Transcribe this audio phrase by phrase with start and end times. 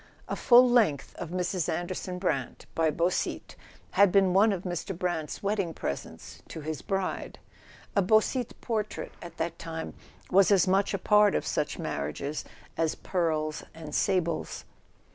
[0.27, 1.69] A full length of Mrs.
[1.69, 3.55] Anderson Brant by Beausite
[3.91, 4.97] had been one of Mr.
[4.97, 7.37] Brant's wedding presents to his bride;
[7.95, 9.93] a Beausite portrait, at that time,
[10.31, 12.43] was as much a part of such marriages
[12.77, 14.65] as pearls and sables.